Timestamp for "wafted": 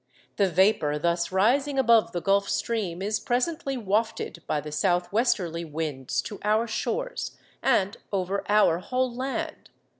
3.77-4.41